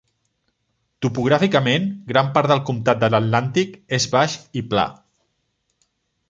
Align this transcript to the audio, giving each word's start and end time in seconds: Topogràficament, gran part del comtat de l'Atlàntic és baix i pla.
Topogràficament, 1.05 1.85
gran 2.11 2.31
part 2.37 2.51
del 2.53 2.63
comtat 2.71 3.03
de 3.03 3.11
l'Atlàntic 3.17 3.77
és 3.99 4.09
baix 4.17 4.39
i 4.63 4.65
pla. 4.73 4.87